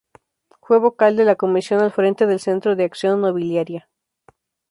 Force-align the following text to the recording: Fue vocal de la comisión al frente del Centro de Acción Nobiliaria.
Fue 0.63 0.79
vocal 0.79 1.15
de 1.15 1.25
la 1.25 1.35
comisión 1.35 1.79
al 1.79 1.91
frente 1.91 2.25
del 2.25 2.39
Centro 2.39 2.75
de 2.75 2.85
Acción 2.85 3.21
Nobiliaria. 3.21 3.87